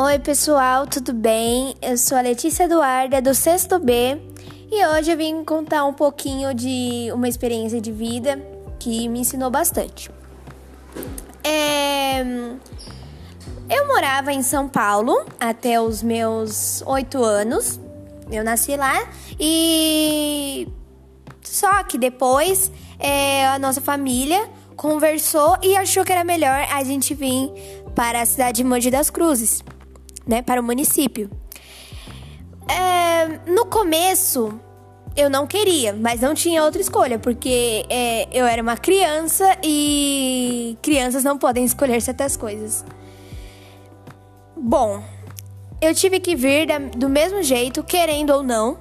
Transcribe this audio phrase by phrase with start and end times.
[0.00, 1.74] Oi, pessoal, tudo bem?
[1.82, 4.16] Eu sou a Letícia Eduarda, do sexto B,
[4.70, 8.40] e hoje eu vim contar um pouquinho de uma experiência de vida
[8.78, 10.08] que me ensinou bastante.
[11.42, 12.20] É...
[13.68, 17.80] Eu morava em São Paulo até os meus oito anos.
[18.30, 19.04] Eu nasci lá
[19.36, 20.68] e
[21.42, 22.70] só que depois
[23.00, 27.50] é, a nossa família conversou e achou que era melhor a gente vir
[27.96, 29.60] para a cidade de Mogi das Cruzes,
[30.28, 31.30] né, para o município.
[32.68, 34.60] É, no começo
[35.16, 40.78] eu não queria, mas não tinha outra escolha, porque é, eu era uma criança e
[40.80, 42.84] crianças não podem escolher certas coisas.
[44.56, 45.02] Bom,
[45.80, 48.78] eu tive que vir da, do mesmo jeito, querendo ou não.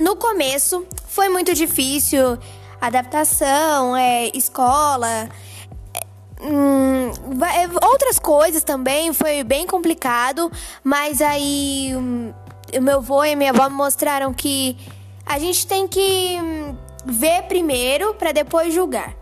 [0.00, 2.38] No começo foi muito difícil,
[2.80, 5.28] adaptação, é, escola,
[5.92, 6.00] é,
[6.40, 7.10] hum,
[8.08, 10.50] outras coisas também foi bem complicado,
[10.82, 12.32] mas aí hum,
[12.74, 14.76] o meu avô e minha avó me mostraram que
[15.26, 16.74] a gente tem que hum,
[17.04, 19.14] ver primeiro para depois julgar.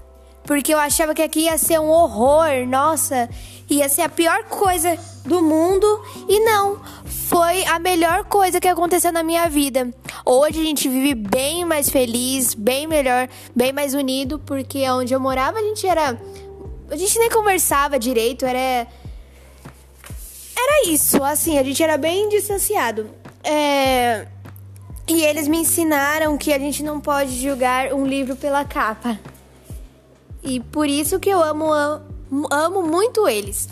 [0.44, 3.28] Porque eu achava que aqui ia ser um horror, nossa,
[3.69, 5.86] ia ser a pior coisa do mundo
[6.28, 9.92] e não, foi a melhor coisa que aconteceu na minha vida.
[10.24, 15.18] Hoje a gente vive bem mais feliz, bem melhor, bem mais unido, porque onde eu
[15.18, 16.16] morava a gente era.
[16.91, 18.87] A gente nem conversava direito, era.
[20.59, 23.11] Era isso, assim, a gente era bem distanciado.
[23.42, 24.27] É...
[25.09, 29.19] E eles me ensinaram que a gente não pode julgar um livro pela capa.
[30.42, 33.69] E por isso que eu amo, amo, amo muito eles.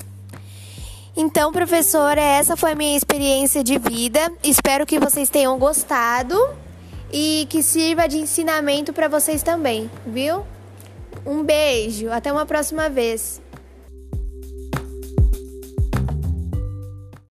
[1.16, 4.32] Então, professora, essa foi a minha experiência de vida.
[4.42, 6.36] Espero que vocês tenham gostado
[7.12, 10.44] e que sirva de ensinamento para vocês também, viu?
[11.26, 13.40] Um beijo, até uma próxima vez.